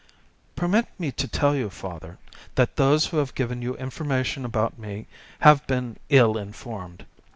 "Permit 0.55 0.87
me 0.97 1.11
to 1.11 1.27
tell 1.27 1.55
you, 1.55 1.69
father, 1.69 2.17
that 2.55 2.75
those 2.75 3.05
who 3.05 3.17
have 3.17 3.35
given 3.35 3.61
you 3.61 3.75
information 3.75 4.43
about 4.45 4.79
me 4.79 5.05
have 5.41 5.67
been 5.67 5.95
ill 6.09 6.39
informed. 6.39 7.05